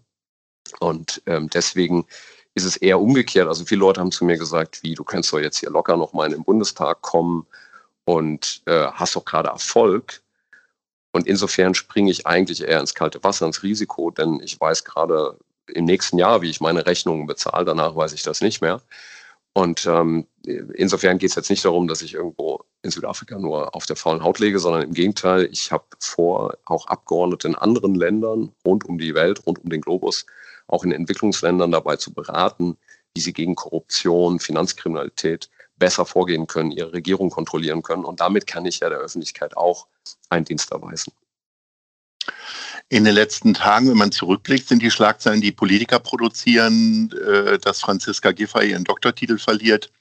Und 0.79 1.23
ähm, 1.27 1.49
deswegen 1.51 2.07
ist 2.55 2.65
es 2.65 2.77
eher 2.77 3.01
umgekehrt. 3.01 3.49
Also 3.49 3.65
viele 3.65 3.81
Leute 3.81 4.01
haben 4.01 4.13
zu 4.13 4.25
mir 4.25 4.39
gesagt, 4.39 4.83
wie, 4.83 4.95
du 4.95 5.05
kannst 5.05 5.33
doch 5.33 5.39
jetzt 5.39 5.59
hier 5.59 5.71
locker 5.71 5.97
noch 5.97 6.13
mal 6.13 6.27
in 6.27 6.33
den 6.33 6.45
Bundestag 6.45 7.03
kommen 7.03 7.47
und 8.05 8.63
äh, 8.67 8.87
hast 8.93 9.17
doch 9.17 9.25
gerade 9.25 9.51
Erfolg. 9.51 10.23
Und 11.13 11.27
insofern 11.27 11.75
springe 11.75 12.11
ich 12.11 12.27
eigentlich 12.27 12.63
eher 12.63 12.81
ins 12.81 12.95
kalte 12.95 13.23
Wasser, 13.25 13.47
ins 13.47 13.63
Risiko, 13.63 14.11
denn 14.11 14.41
ich 14.43 14.61
weiß 14.61 14.85
gerade 14.85 15.37
im 15.67 15.85
nächsten 15.85 16.19
Jahr, 16.19 16.43
wie 16.43 16.51
ich 16.51 16.61
meine 16.61 16.87
Rechnungen 16.87 17.27
bezahle. 17.27 17.65
Danach 17.65 17.95
weiß 17.95 18.13
ich 18.13 18.23
das 18.23 18.41
nicht 18.41 18.61
mehr. 18.61 18.81
Und 19.52 19.85
ähm, 19.87 20.26
insofern 20.75 21.19
geht 21.19 21.30
es 21.30 21.37
jetzt 21.37 21.50
nicht 21.50 21.64
darum, 21.64 21.88
dass 21.88 22.02
ich 22.02 22.14
irgendwo 22.14 22.61
in 22.83 22.90
Südafrika 22.90 23.38
nur 23.38 23.75
auf 23.75 23.87
der 23.87 23.97
faulen 23.97 24.23
Haut 24.23 24.38
lege, 24.38 24.59
sondern 24.59 24.83
im 24.83 24.95
Gegenteil, 24.95 25.49
ich 25.50 25.73
habe 25.73 25.85
vor, 25.99 26.57
auch 26.64 26.87
Abgeordnete 26.87 27.49
in 27.49 27.54
anderen 27.57 27.95
Ländern 27.95 28.52
rund 28.64 28.85
um 28.85 28.99
die 28.99 29.14
Welt, 29.14 29.45
rund 29.47 29.59
um 29.59 29.69
den 29.69 29.80
Globus, 29.80 30.25
auch 30.69 30.85
in 30.85 30.92
Entwicklungsländern 30.92 31.73
dabei 31.73 31.97
zu 31.97 32.14
beraten, 32.14 32.76
wie 33.14 33.21
sie 33.21 33.33
gegen 33.33 33.57
Korruption, 33.57 34.38
Finanzkriminalität 34.38 35.50
besser 35.76 36.07
vorgehen 36.07 36.47
können, 36.47 36.71
ihre 36.71 36.92
Regierung 36.92 37.30
kontrollieren 37.30 37.83
können. 37.83 38.04
Und 38.04 38.21
damit 38.21 38.47
kann 38.47 38.66
ich 38.66 38.80
ja 38.80 38.88
der 38.88 38.99
Öffentlichkeit 38.99 39.57
auch 39.57 39.88
einen 40.28 40.45
Dienst 40.45 40.71
erweisen. 40.71 41.12
In 42.92 43.04
den 43.04 43.14
letzten 43.14 43.54
Tagen, 43.54 43.88
wenn 43.88 43.97
man 43.97 44.11
zurückblickt, 44.11 44.66
sind 44.66 44.82
die 44.82 44.90
Schlagzeilen, 44.90 45.40
die 45.40 45.52
Politiker 45.52 46.00
produzieren, 46.00 47.12
äh, 47.12 47.56
dass 47.56 47.80
Franziska 47.80 48.32
Giffey 48.32 48.70
ihren 48.70 48.82
Doktortitel 48.82 49.38
verliert, 49.38 49.92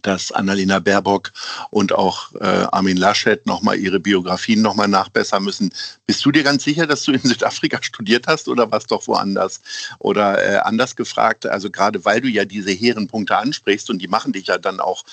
dass 0.00 0.32
Annalena 0.32 0.78
Baerbock 0.78 1.30
und 1.68 1.92
auch 1.92 2.32
äh, 2.36 2.66
Armin 2.72 2.96
Laschet 2.96 3.44
nochmal 3.44 3.78
ihre 3.78 4.00
Biografien 4.00 4.62
nochmal 4.62 4.88
nachbessern 4.88 5.44
müssen. 5.44 5.68
Bist 6.06 6.24
du 6.24 6.32
dir 6.32 6.42
ganz 6.42 6.64
sicher, 6.64 6.86
dass 6.86 7.02
du 7.02 7.12
in 7.12 7.20
Südafrika 7.20 7.82
studiert 7.82 8.26
hast 8.26 8.48
oder 8.48 8.72
was 8.72 8.86
doch 8.86 9.06
woanders? 9.06 9.60
Oder 9.98 10.42
äh, 10.42 10.56
anders 10.56 10.96
gefragt, 10.96 11.44
also 11.44 11.70
gerade 11.70 12.02
weil 12.06 12.22
du 12.22 12.28
ja 12.28 12.46
diese 12.46 12.70
hehren 12.70 13.08
Punkte 13.08 13.36
ansprichst 13.36 13.90
und 13.90 13.98
die 13.98 14.08
machen 14.08 14.32
dich 14.32 14.46
ja 14.46 14.56
dann 14.56 14.80
auch 14.80 15.04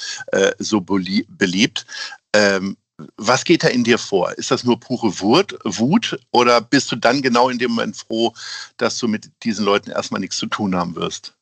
so 0.58 0.80
beliebt, 0.80 1.86
ähm, 2.34 2.78
was 3.18 3.44
geht 3.44 3.64
da 3.64 3.68
in 3.68 3.84
dir 3.84 3.98
vor? 3.98 4.32
Ist 4.34 4.52
das 4.52 4.64
nur 4.64 4.80
pure 4.80 5.20
Wut, 5.20 5.58
Wut 5.64 6.18
oder 6.32 6.62
bist 6.62 6.92
du 6.92 6.96
dann 6.96 7.22
genau 7.22 7.50
in 7.50 7.58
dem 7.58 7.72
Moment 7.72 7.98
froh, 7.98 8.34
dass 8.78 8.98
du 8.98 9.08
mit 9.08 9.32
diesen 9.44 9.66
Leuten 9.66 9.92
erstmal 9.92 10.22
nichts 10.22 10.38
zu 10.38 10.48
tun 10.48 10.76
haben 10.76 10.96
wirst? 10.96 11.36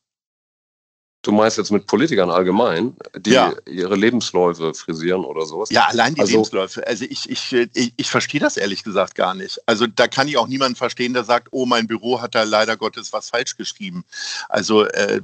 Du 1.22 1.30
meinst 1.30 1.56
jetzt 1.56 1.70
mit 1.70 1.86
Politikern 1.86 2.30
allgemein, 2.30 2.96
die 3.16 3.30
ja. 3.30 3.54
ihre 3.66 3.94
Lebensläufe 3.94 4.74
frisieren 4.74 5.24
oder 5.24 5.46
sowas? 5.46 5.70
Ja, 5.70 5.86
allein 5.86 6.16
die 6.16 6.20
also, 6.20 6.32
Lebensläufe. 6.32 6.84
Also 6.84 7.04
ich, 7.08 7.30
ich, 7.30 7.52
ich, 7.52 7.94
ich 7.96 8.10
verstehe 8.10 8.40
das 8.40 8.56
ehrlich 8.56 8.82
gesagt 8.82 9.14
gar 9.14 9.32
nicht. 9.34 9.60
Also 9.66 9.86
da 9.86 10.08
kann 10.08 10.26
ich 10.26 10.36
auch 10.36 10.48
niemanden 10.48 10.74
verstehen, 10.74 11.14
der 11.14 11.22
sagt, 11.22 11.48
oh, 11.52 11.64
mein 11.64 11.86
Büro 11.86 12.20
hat 12.20 12.34
da 12.34 12.42
leider 12.42 12.76
Gottes 12.76 13.12
was 13.12 13.30
falsch 13.30 13.56
geschrieben. 13.56 14.04
Also 14.48 14.84
äh, 14.84 15.22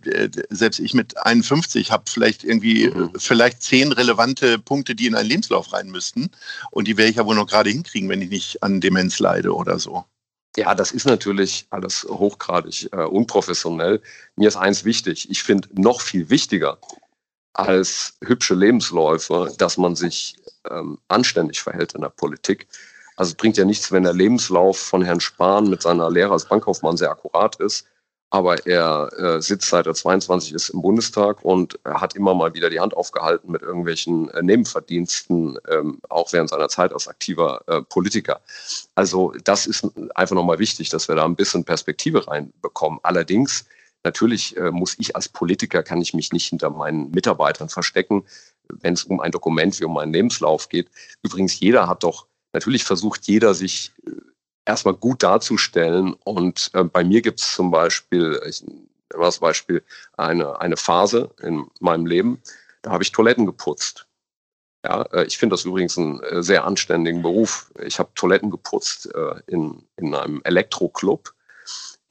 selbst 0.51 0.79
ich 0.79 0.95
mit 0.95 1.17
51 1.17 1.91
habe 1.91 2.05
vielleicht 2.09 2.45
irgendwie 2.45 2.91
mhm. 2.91 3.11
vielleicht 3.17 3.65
zehn 3.65 3.91
relevante 3.91 4.61
Punkte, 4.61 4.95
die 4.95 5.09
in 5.09 5.17
einen 5.17 5.29
Lebenslauf 5.29 5.73
rein 5.73 5.91
müssten. 5.91 6.31
Und 6.71 6.87
die 6.87 6.97
werde 6.97 7.11
ich 7.11 7.17
ja 7.17 7.27
wohl 7.27 7.35
noch 7.35 7.49
gerade 7.49 7.71
hinkriegen, 7.71 8.09
wenn 8.09 8.23
ich 8.23 8.31
nicht 8.31 8.63
an 8.63 8.81
Demenz 8.81 9.19
leide 9.19 9.53
oder 9.53 9.81
so. 9.81 10.05
Ja, 10.59 10.75
das 10.75 10.91
ist 10.91 11.07
natürlich 11.07 11.69
alles 11.71 12.03
hochgradig 12.03 12.89
äh, 12.93 13.05
unprofessionell. 13.05 14.03
Mir 14.35 14.49
ist 14.49 14.57
eins 14.57 14.85
wichtig. 14.85 15.31
Ich 15.31 15.45
finde 15.45 15.69
noch 15.81 16.01
viel 16.01 16.31
wichtiger 16.31 16.79
als 17.53 18.15
hübsche 18.25 18.55
Lebensläufe, 18.57 19.55
dass 19.57 19.77
man 19.77 19.95
sich 19.95 20.35
ähm, 20.69 20.99
anständig 21.07 21.63
verhält 21.63 21.95
in 21.95 22.01
der 22.01 22.09
Politik. 22.09 22.67
Also 23.15 23.31
es 23.31 23.35
bringt 23.37 23.57
ja 23.57 23.65
nichts, 23.65 23.93
wenn 23.93 24.03
der 24.03 24.15
Lebenslauf 24.15 24.81
von 24.81 25.05
Herrn 25.05 25.21
Spahn 25.21 25.71
mit 25.71 25.81
seiner 25.83 26.11
Lehre 26.11 26.33
als 26.33 26.47
Bankkaufmann 26.47 26.97
sehr 26.97 27.13
akkurat 27.13 27.55
ist 27.61 27.87
aber 28.31 28.67
er 28.67 29.11
äh, 29.19 29.41
sitzt 29.41 29.71
seit 29.71 29.87
er 29.87 29.95
22 29.95 30.53
ist 30.53 30.69
im 30.69 30.83
Bundestag 30.83 31.45
und 31.45 31.79
er 31.85 32.01
hat 32.01 32.15
immer 32.15 32.35
mal 32.35 32.53
wieder 32.53 32.69
die 32.69 32.81
Hand 32.81 32.95
aufgehalten 32.95 33.51
mit 33.51 33.63
irgendwelchen 33.63 34.29
äh, 34.31 34.43
Nebenverdiensten, 34.43 35.59
ähm, 35.71 36.01
auch 36.11 36.33
während 36.33 36.51
seiner 36.51 36.69
Zeit 36.69 36.93
als 36.93 37.09
aktiver 37.09 37.63
äh, 37.67 37.81
Politiker. 37.83 38.41
Also 38.95 39.33
das 39.45 39.67
ist 39.67 39.87
einfach 40.15 40.35
nochmal 40.35 40.59
wichtig, 40.59 40.91
dass 40.91 41.09
wir 41.09 41.15
da 41.15 41.25
ein 41.25 41.37
bisschen 41.37 41.65
Perspektive 41.65 42.29
reinbekommen. 42.29 43.01
Allerdings, 43.03 43.65
natürlich 44.05 44.57
äh, 44.59 44.71
muss 44.71 44.97
ich 44.99 45.17
als 45.17 45.31
Politiker, 45.31 45.83
kann 45.83 46.03
ich 46.03 46.13
mich 46.13 46.31
nicht 46.33 46.49
hinter 46.49 46.69
meinen 46.69 47.11
Mitarbeitern 47.11 47.71
verstecken, 47.71 48.25
wenn 48.69 48.93
es 48.93 49.05
um 49.05 49.21
ein 49.21 49.33
Dokument 49.33 49.81
wie 49.81 49.85
um 49.85 49.97
einen 49.97 50.13
Lebenslauf 50.13 50.69
geht. 50.69 50.91
Übrigens, 51.23 51.59
jeder 51.59 51.89
hat 51.89 52.03
doch, 52.03 52.27
natürlich 52.53 52.85
versucht 52.85 53.27
jeder 53.27 53.55
sich 53.55 53.93
äh, 54.07 54.11
erstmal 54.69 54.95
gut 54.95 55.23
darzustellen. 55.23 56.15
Und 56.25 56.71
äh, 56.75 56.85
bei 56.85 57.03
mir 57.03 57.23
gibt 57.23 57.41
es 57.41 57.55
zum 57.55 57.71
Beispiel, 57.71 58.41
ich 58.47 58.65
das 59.09 59.39
Beispiel, 59.39 59.83
eine, 60.17 60.61
eine 60.61 60.77
Phase 60.77 61.31
in 61.41 61.67
meinem 61.81 62.07
Leben, 62.07 62.43
da 62.83 62.93
habe 62.93 63.03
ich 63.03 63.11
Toiletten 63.11 63.47
geputzt. 63.47 64.07
Ja, 64.85 65.03
äh, 65.13 65.25
ich 65.25 65.39
finde 65.39 65.55
das 65.55 65.65
übrigens 65.65 65.99
einen 65.99 66.23
äh, 66.23 66.43
sehr 66.43 66.65
anständigen 66.65 67.23
Beruf. 67.23 67.73
Ich 67.83 67.99
habe 67.99 68.11
Toiletten 68.15 68.51
geputzt 68.51 69.13
äh, 69.15 69.41
in, 69.47 69.83
in 69.97 70.15
einem 70.15 70.41
Elektroclub 70.45 71.35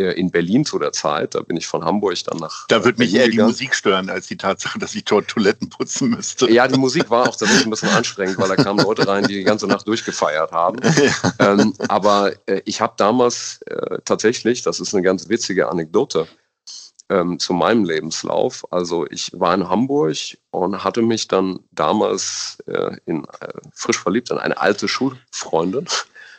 in 0.03 0.31
Berlin 0.31 0.65
zu 0.65 0.79
der 0.79 0.91
Zeit. 0.91 1.35
Da 1.35 1.41
bin 1.41 1.57
ich 1.57 1.67
von 1.67 1.83
Hamburg 1.83 2.15
dann 2.25 2.37
nach. 2.37 2.67
Da 2.67 2.85
würde 2.85 2.99
mich 2.99 3.13
eher 3.13 3.27
die 3.27 3.39
Musik 3.39 3.75
stören, 3.75 4.09
als 4.09 4.27
die 4.27 4.37
Tatsache, 4.37 4.79
dass 4.79 4.95
ich 4.95 5.05
dort 5.05 5.27
Toiletten 5.27 5.69
putzen 5.69 6.09
müsste. 6.09 6.49
Ja, 6.51 6.67
die 6.67 6.79
Musik 6.79 7.09
war 7.09 7.23
auch 7.23 7.35
tatsächlich 7.35 7.65
ein 7.65 7.69
bisschen 7.69 7.89
anstrengend, 7.89 8.37
weil 8.37 8.47
da 8.47 8.55
kamen 8.55 8.83
Leute 8.83 9.07
rein, 9.07 9.25
die 9.25 9.35
die 9.35 9.43
ganze 9.43 9.67
Nacht 9.67 9.87
durchgefeiert 9.87 10.51
haben. 10.51 10.79
Ja. 10.97 11.13
Ähm, 11.39 11.73
aber 11.87 12.33
äh, 12.47 12.61
ich 12.65 12.81
habe 12.81 12.93
damals 12.97 13.61
äh, 13.67 13.99
tatsächlich, 14.03 14.63
das 14.63 14.79
ist 14.79 14.93
eine 14.93 15.03
ganz 15.03 15.29
witzige 15.29 15.69
Anekdote, 15.69 16.27
ähm, 17.09 17.39
zu 17.39 17.53
meinem 17.53 17.85
Lebenslauf. 17.85 18.65
Also 18.71 19.05
ich 19.09 19.31
war 19.33 19.53
in 19.53 19.69
Hamburg 19.69 20.17
und 20.51 20.83
hatte 20.83 21.01
mich 21.01 21.27
dann 21.27 21.59
damals 21.71 22.57
äh, 22.67 22.97
in, 23.05 23.25
äh, 23.39 23.53
frisch 23.73 23.99
verliebt 23.99 24.31
in 24.31 24.37
eine 24.37 24.57
alte 24.57 24.87
Schulfreundin. 24.87 25.87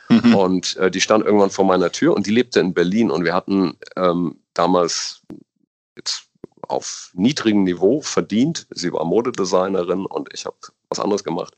Mhm. 0.09 0.35
Und 0.35 0.77
äh, 0.77 0.91
die 0.91 1.01
stand 1.01 1.25
irgendwann 1.25 1.51
vor 1.51 1.65
meiner 1.65 1.93
Tür 1.93 2.15
und 2.15 2.27
die 2.27 2.31
lebte 2.31 2.61
in 2.61 2.75
Berlin. 2.75 3.11
Und 3.11 3.25
wir 3.25 3.35
hatten 3.35 3.77
ähm, 3.97 4.41
damals 4.55 5.23
jetzt 5.97 6.29
auf 6.63 7.11
niedrigem 7.15 7.65
Niveau 7.65 8.01
verdient. 8.01 8.67
Sie 8.71 8.93
war 8.93 9.05
Modedesignerin 9.05 10.07
und 10.07 10.29
ich 10.33 10.47
habe 10.47 10.57
was 10.89 11.01
anderes 11.01 11.25
gemacht. 11.25 11.55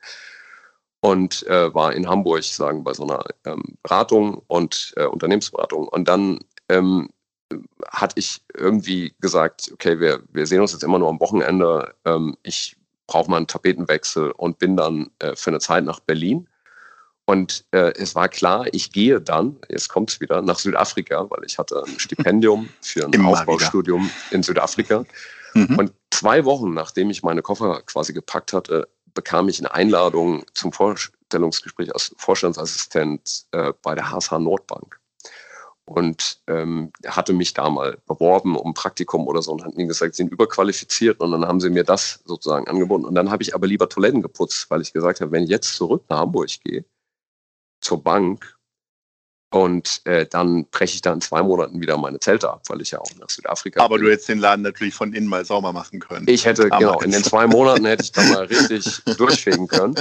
Und 1.01 1.47
äh, 1.47 1.73
war 1.75 1.95
in 1.95 2.09
Hamburg, 2.09 2.45
sagen, 2.45 2.85
bei 2.85 2.93
so 2.93 3.05
einer 3.05 3.25
ähm, 3.45 3.63
Beratung 3.83 4.43
und 4.49 4.93
äh, 4.97 5.07
Unternehmensberatung. 5.07 5.89
Und 5.89 6.09
dann 6.09 6.41
ähm, 6.69 7.09
hatte 7.89 8.19
ich 8.19 8.43
irgendwie 8.55 9.15
gesagt, 9.21 9.71
okay, 9.73 9.99
wir, 9.99 10.23
wir 10.31 10.47
sehen 10.47 10.61
uns 10.61 10.73
jetzt 10.73 10.85
immer 10.85 10.99
nur 10.99 11.09
am 11.09 11.21
Wochenende. 11.21 11.95
Ähm, 12.05 12.37
ich 12.43 12.77
brauche 13.07 13.31
mal 13.31 13.39
einen 13.39 13.47
Tapetenwechsel 13.47 14.31
und 14.33 14.59
bin 14.59 14.77
dann 14.77 15.11
äh, 15.21 15.35
für 15.35 15.51
eine 15.51 15.61
Zeit 15.61 15.85
nach 15.85 16.01
Berlin 16.01 16.49
und 17.27 17.65
äh, 17.71 17.93
es 17.97 18.15
war 18.15 18.29
klar, 18.29 18.67
ich 18.73 18.91
gehe 18.93 19.21
dann, 19.21 19.57
jetzt 19.69 19.89
kommt 19.89 20.11
es 20.11 20.21
wieder, 20.21 20.43
nach 20.43 20.59
Südafrika, 20.59 21.31
weil 21.31 21.45
ich 21.45 21.59
hatte 21.59 21.85
ein 21.87 21.99
Stipendium 21.99 22.69
für 22.81 23.05
ein 23.05 23.13
Immer 23.13 23.29
Aufbaustudium 23.29 24.05
wieder. 24.05 24.15
in 24.33 24.43
Südafrika. 24.43 25.05
Mhm. 25.55 25.79
Und 25.79 25.93
zwei 26.11 26.45
Wochen, 26.45 26.75
nachdem 26.75 27.11
ich 27.11 27.23
meine 27.23 27.43
Koffer 27.43 27.83
quasi 27.87 28.13
gepackt 28.13 28.53
hatte, 28.53 28.89
bekam 29.15 29.49
ich 29.49 29.59
eine 29.61 29.73
Einladung 29.73 30.45
zum 30.55 30.73
Vorstellungsgespräch 30.73 31.93
als 31.93 32.15
Vorstandsassistent 32.19 33.47
äh, 33.53 33.73
bei 33.83 33.95
der 33.95 34.11
HSH 34.11 34.39
Nordbank. 34.39 34.99
Und 35.85 36.41
ähm, 36.47 36.93
hatte 37.05 37.33
mich 37.33 37.53
da 37.53 37.69
mal 37.69 37.99
beworben 38.07 38.57
um 38.57 38.75
Praktikum 38.75 39.27
oder 39.27 39.43
so 39.43 39.53
und 39.53 39.65
hatten 39.65 39.77
mir 39.77 39.89
gesagt, 39.89 40.15
sie 40.15 40.23
sind 40.23 40.33
überqualifiziert 40.33 41.19
und 41.21 41.33
dann 41.33 41.45
haben 41.45 41.59
sie 41.59 41.71
mir 41.71 41.83
das 41.83 42.21
sozusagen 42.25 42.69
angeboten. 42.69 43.05
Und 43.05 43.17
dann 43.17 43.31
habe 43.31 43.43
ich 43.43 43.57
aber 43.57 43.67
lieber 43.67 43.89
Toiletten 43.89 44.23
geputzt, 44.23 44.71
weil 44.71 44.83
ich 44.83 44.93
gesagt 44.93 45.21
habe, 45.21 45.33
wenn 45.33 45.45
ich 45.45 45.51
jetzt 45.51 45.75
zurück 45.75 46.05
nach 46.09 46.19
Hamburg 46.19 46.51
gehe, 46.63 46.85
zur 47.81 48.03
Bank 48.03 48.57
und 49.53 50.03
äh, 50.05 50.27
dann 50.27 50.67
breche 50.67 50.95
ich 50.95 51.03
da 51.03 51.13
in 51.13 51.21
zwei 51.21 51.43
Monaten 51.43 51.81
wieder 51.81 51.97
meine 51.97 52.21
Zelte 52.21 52.49
ab, 52.49 52.63
weil 52.69 52.81
ich 52.81 52.93
ja 52.93 53.01
auch 53.01 53.11
nach 53.19 53.29
Südafrika 53.29 53.83
Aber 53.83 53.97
bin. 53.97 54.05
du 54.05 54.13
hättest 54.13 54.29
den 54.29 54.39
Laden 54.39 54.63
natürlich 54.63 54.95
von 54.95 55.13
innen 55.13 55.27
mal 55.27 55.45
sauber 55.45 55.73
machen 55.73 55.99
können. 55.99 56.25
Ich 56.29 56.47
hätte, 56.47 56.69
Damals. 56.69 56.79
genau, 56.79 57.01
in 57.01 57.11
den 57.11 57.25
zwei 57.25 57.49
Monaten 57.49 57.85
hätte 57.85 58.05
ich 58.05 58.13
da 58.13 58.23
mal 58.23 58.45
richtig 58.45 59.03
durchfegen 59.19 59.67
können. 59.67 59.97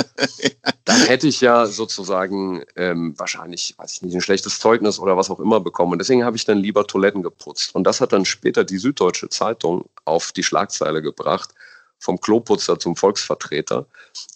Dann 0.85 1.01
hätte 1.01 1.27
ich 1.27 1.41
ja 1.41 1.65
sozusagen 1.65 2.63
ähm, 2.75 3.15
wahrscheinlich, 3.17 3.73
weiß 3.75 3.93
ich 3.93 4.01
nicht, 4.03 4.13
ein 4.13 4.21
schlechtes 4.21 4.59
Zeugnis 4.59 4.99
oder 4.99 5.17
was 5.17 5.31
auch 5.31 5.39
immer 5.39 5.59
bekommen. 5.59 5.93
Und 5.93 5.99
deswegen 5.99 6.23
habe 6.23 6.37
ich 6.37 6.45
dann 6.45 6.59
lieber 6.59 6.85
Toiletten 6.85 7.23
geputzt. 7.23 7.73
Und 7.73 7.85
das 7.85 8.01
hat 8.01 8.13
dann 8.13 8.25
später 8.25 8.63
die 8.63 8.77
Süddeutsche 8.77 9.29
Zeitung 9.29 9.85
auf 10.05 10.31
die 10.31 10.43
Schlagzeile 10.43 11.01
gebracht 11.01 11.55
vom 11.97 12.21
Kloputzer 12.21 12.77
zum 12.77 12.95
Volksvertreter. 12.95 13.87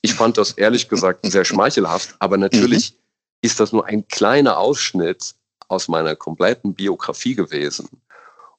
Ich 0.02 0.16
fand 0.16 0.40
das 0.40 0.54
ehrlich 0.54 0.90
gesagt 0.90 1.20
sehr 1.24 1.46
schmeichelhaft, 1.46 2.16
aber 2.18 2.38
natürlich 2.38 2.94
mhm 2.94 3.03
ist 3.44 3.60
das 3.60 3.74
nur 3.74 3.86
ein 3.86 4.08
kleiner 4.08 4.58
Ausschnitt 4.58 5.36
aus 5.68 5.88
meiner 5.90 6.16
kompletten 6.16 6.74
Biografie 6.74 7.36
gewesen. 7.36 7.90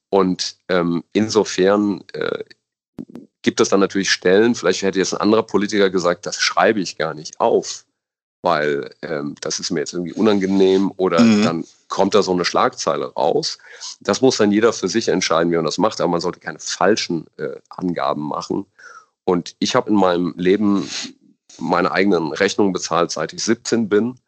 Und 0.09 0.57
ähm, 0.69 1.03
insofern 1.11 2.03
äh, 2.13 2.43
gibt 3.41 3.59
es 3.59 3.69
dann 3.69 3.79
natürlich 3.79 4.11
Stellen, 4.11 4.53
vielleicht 4.53 4.83
hätte 4.83 4.99
jetzt 4.99 5.13
ein 5.13 5.21
anderer 5.21 5.43
Politiker 5.43 5.89
gesagt, 5.89 6.25
das 6.25 6.39
schreibe 6.39 6.79
ich 6.79 6.97
gar 6.97 7.15
nicht 7.15 7.39
auf, 7.39 7.85
weil 8.43 8.91
ähm, 9.01 9.35
das 9.41 9.59
ist 9.59 9.71
mir 9.71 9.79
jetzt 9.79 9.93
irgendwie 9.93 10.13
unangenehm 10.13 10.91
oder 10.97 11.19
mhm. 11.19 11.43
dann 11.43 11.65
kommt 11.87 12.13
da 12.13 12.21
so 12.21 12.31
eine 12.31 12.45
Schlagzeile 12.45 13.11
raus. 13.13 13.57
Das 14.01 14.21
muss 14.21 14.37
dann 14.37 14.51
jeder 14.51 14.71
für 14.71 14.87
sich 14.87 15.07
entscheiden, 15.07 15.51
wie 15.51 15.55
man 15.55 15.65
das 15.65 15.79
macht, 15.79 15.99
aber 15.99 16.11
man 16.11 16.21
sollte 16.21 16.39
keine 16.39 16.59
falschen 16.59 17.25
äh, 17.37 17.55
Angaben 17.69 18.27
machen. 18.27 18.67
Und 19.23 19.55
ich 19.57 19.75
habe 19.75 19.89
in 19.89 19.95
meinem 19.95 20.35
Leben 20.37 20.87
meine 21.57 21.91
eigenen 21.91 22.31
Rechnungen 22.33 22.73
bezahlt, 22.73 23.09
seit 23.09 23.33
ich 23.33 23.43
17 23.43 23.89
bin. 23.89 24.19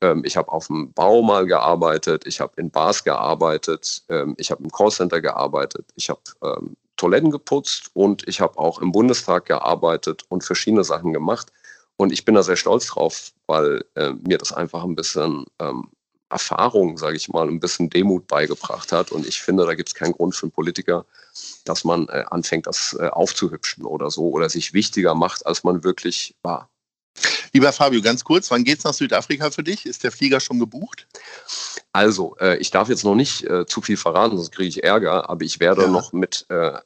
Ähm, 0.00 0.22
ich 0.24 0.36
habe 0.36 0.52
auf 0.52 0.66
dem 0.68 0.92
Bau 0.92 1.22
mal 1.22 1.46
gearbeitet, 1.46 2.26
ich 2.26 2.40
habe 2.40 2.52
in 2.56 2.70
Bars 2.70 3.04
gearbeitet, 3.04 4.02
ähm, 4.08 4.34
ich 4.38 4.50
habe 4.50 4.62
im 4.62 4.70
Callcenter 4.70 5.20
gearbeitet, 5.20 5.86
ich 5.96 6.10
habe 6.10 6.20
ähm, 6.42 6.76
Toiletten 6.96 7.30
geputzt 7.30 7.90
und 7.94 8.26
ich 8.28 8.40
habe 8.40 8.58
auch 8.58 8.80
im 8.80 8.92
Bundestag 8.92 9.46
gearbeitet 9.46 10.24
und 10.28 10.44
verschiedene 10.44 10.84
Sachen 10.84 11.12
gemacht. 11.12 11.52
Und 11.96 12.12
ich 12.12 12.24
bin 12.24 12.34
da 12.34 12.42
sehr 12.42 12.56
stolz 12.56 12.86
drauf, 12.86 13.32
weil 13.46 13.84
äh, 13.94 14.12
mir 14.26 14.38
das 14.38 14.52
einfach 14.52 14.82
ein 14.84 14.96
bisschen 14.96 15.44
ähm, 15.60 15.88
Erfahrung, 16.30 16.98
sage 16.98 17.16
ich 17.16 17.28
mal, 17.28 17.48
ein 17.48 17.60
bisschen 17.60 17.90
Demut 17.90 18.26
beigebracht 18.26 18.90
hat. 18.92 19.12
Und 19.12 19.26
ich 19.26 19.40
finde, 19.40 19.64
da 19.66 19.74
gibt 19.74 19.90
es 19.90 19.94
keinen 19.94 20.12
Grund 20.12 20.34
für 20.34 20.44
einen 20.46 20.52
Politiker, 20.52 21.06
dass 21.64 21.84
man 21.84 22.08
äh, 22.08 22.24
anfängt, 22.30 22.66
das 22.66 22.96
äh, 22.98 23.08
aufzuhübschen 23.08 23.84
oder 23.84 24.10
so 24.10 24.28
oder 24.30 24.48
sich 24.48 24.72
wichtiger 24.74 25.14
macht, 25.14 25.46
als 25.46 25.62
man 25.62 25.84
wirklich 25.84 26.34
war. 26.42 26.68
Lieber 27.54 27.72
Fabio, 27.72 28.02
ganz 28.02 28.24
kurz, 28.24 28.50
wann 28.50 28.64
geht's 28.64 28.82
nach 28.82 28.94
Südafrika 28.94 29.48
für 29.48 29.62
dich? 29.62 29.86
Ist 29.86 30.02
der 30.02 30.10
Flieger 30.10 30.40
schon 30.40 30.58
gebucht? 30.58 31.06
Also, 31.92 32.36
äh, 32.40 32.56
ich 32.56 32.72
darf 32.72 32.88
jetzt 32.88 33.04
noch 33.04 33.14
nicht 33.14 33.44
äh, 33.44 33.64
zu 33.64 33.80
viel 33.80 33.96
verraten, 33.96 34.36
sonst 34.36 34.50
kriege 34.50 34.68
ich 34.68 34.82
Ärger, 34.82 35.30
aber 35.30 35.44
ich 35.44 35.60
werde 35.60 35.82
ja. 35.82 35.88
noch 35.88 36.12
mit 36.12 36.46
äh, 36.50 36.54
äh 36.54 36.80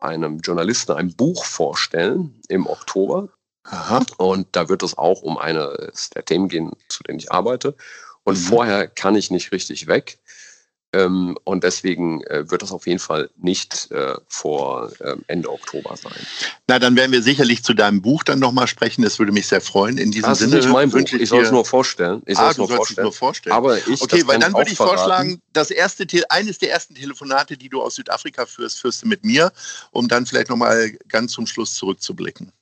einem 0.00 0.40
Journalisten 0.40 0.92
ein 0.92 1.14
Buch 1.14 1.44
vorstellen 1.44 2.40
im 2.48 2.66
Oktober. 2.66 3.28
Aha. 3.62 4.04
Und 4.16 4.48
da 4.52 4.68
wird 4.68 4.82
es 4.82 4.98
auch 4.98 5.22
um 5.22 5.38
eine 5.38 5.92
der 6.14 6.24
Themen 6.24 6.48
gehen, 6.48 6.72
zu 6.88 7.04
denen 7.04 7.20
ich 7.20 7.30
arbeite. 7.30 7.76
Und 8.24 8.36
mhm. 8.36 8.42
vorher 8.42 8.88
kann 8.88 9.14
ich 9.14 9.30
nicht 9.30 9.52
richtig 9.52 9.86
weg. 9.86 10.18
Ähm, 10.92 11.38
und 11.44 11.62
deswegen 11.62 12.22
äh, 12.24 12.50
wird 12.50 12.62
das 12.62 12.72
auf 12.72 12.86
jeden 12.86 12.98
Fall 12.98 13.30
nicht 13.36 13.90
äh, 13.92 14.14
vor 14.28 14.90
äh, 14.98 15.14
Ende 15.28 15.50
Oktober 15.50 15.96
sein. 15.96 16.12
Na, 16.66 16.80
dann 16.80 16.96
werden 16.96 17.12
wir 17.12 17.22
sicherlich 17.22 17.62
zu 17.62 17.74
deinem 17.74 18.02
Buch 18.02 18.24
dann 18.24 18.40
nochmal 18.40 18.66
sprechen. 18.66 19.02
Das 19.02 19.20
würde 19.20 19.30
mich 19.30 19.46
sehr 19.46 19.60
freuen. 19.60 19.98
In 19.98 20.10
diesem 20.10 20.30
das 20.30 20.40
Sinne 20.40 20.58
ist 20.58 20.64
nicht 20.64 20.72
mein 20.72 20.90
Buch. 20.90 20.98
Ich, 20.98 21.28
soll 21.28 21.44
es 21.44 21.52
nur 21.52 21.64
vorstellen. 21.64 22.22
Ich 22.26 22.36
ah, 22.36 22.52
sollst 22.52 22.90
es 22.90 22.96
nur 22.96 23.12
vorstellen. 23.12 23.54
Aber 23.54 23.78
ich, 23.78 24.02
okay, 24.02 24.26
weil 24.26 24.40
dann 24.40 24.52
würde 24.52 24.70
ich 24.70 24.76
verraten. 24.76 24.96
vorschlagen, 24.96 25.42
das 25.52 25.70
erste, 25.70 26.06
eines 26.28 26.58
der 26.58 26.72
ersten 26.72 26.96
Telefonate, 26.96 27.56
die 27.56 27.68
du 27.68 27.80
aus 27.80 27.94
Südafrika 27.94 28.46
führst, 28.46 28.80
führst 28.80 29.04
du 29.04 29.06
mit 29.06 29.24
mir, 29.24 29.52
um 29.92 30.08
dann 30.08 30.26
vielleicht 30.26 30.48
nochmal 30.48 30.90
ganz 31.08 31.32
zum 31.32 31.46
Schluss 31.46 31.74
zurückzublicken. 31.74 32.52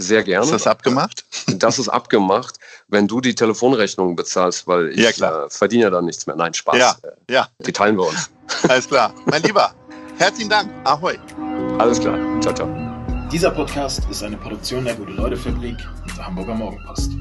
Sehr 0.00 0.22
gerne. 0.22 0.44
Ist 0.44 0.52
das 0.52 0.66
abgemacht? 0.66 1.24
Das 1.46 1.78
ist 1.78 1.88
abgemacht, 1.88 2.56
wenn 2.88 3.06
du 3.06 3.20
die 3.20 3.34
Telefonrechnung 3.34 4.16
bezahlst, 4.16 4.66
weil 4.66 4.90
ich 4.90 5.18
ja, 5.18 5.44
äh, 5.44 5.50
verdiene 5.50 5.84
ja 5.84 5.90
dann 5.90 6.06
nichts 6.06 6.26
mehr. 6.26 6.36
Nein, 6.36 6.54
Spaß. 6.54 6.78
Ja, 6.78 6.96
ja. 7.28 7.48
Die 7.58 7.72
teilen 7.72 7.96
wir 7.96 8.06
uns. 8.06 8.30
Alles 8.68 8.88
klar. 8.88 9.12
Mein 9.26 9.42
Lieber, 9.42 9.74
herzlichen 10.18 10.50
Dank. 10.50 10.70
Ahoi. 10.84 11.18
Alles 11.78 12.00
klar. 12.00 12.18
Ciao, 12.40 12.54
ciao. 12.54 12.68
Dieser 13.30 13.50
Podcast 13.50 14.02
ist 14.10 14.22
eine 14.22 14.36
Produktion 14.36 14.84
der 14.84 14.94
Gute-Leute-Fabrik 14.94 15.76
und 16.02 16.16
der 16.16 16.26
Hamburger 16.26 16.54
Morgenpost. 16.54 17.12